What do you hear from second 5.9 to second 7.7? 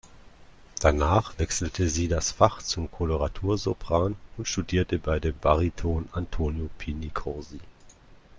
Antonio Pini-Corsi.